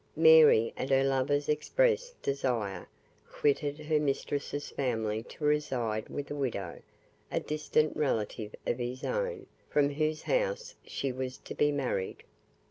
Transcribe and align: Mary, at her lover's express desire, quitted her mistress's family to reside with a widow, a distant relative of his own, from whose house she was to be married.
Mary, 0.17 0.73
at 0.77 0.89
her 0.89 1.03
lover's 1.03 1.47
express 1.47 2.09
desire, 2.23 2.87
quitted 3.29 3.77
her 3.77 3.99
mistress's 3.99 4.69
family 4.71 5.21
to 5.21 5.43
reside 5.43 6.09
with 6.09 6.31
a 6.31 6.35
widow, 6.35 6.81
a 7.31 7.39
distant 7.39 7.95
relative 7.95 8.55
of 8.65 8.79
his 8.79 9.03
own, 9.03 9.45
from 9.69 9.89
whose 9.91 10.23
house 10.23 10.73
she 10.83 11.11
was 11.11 11.37
to 11.37 11.53
be 11.53 11.71
married. 11.71 12.23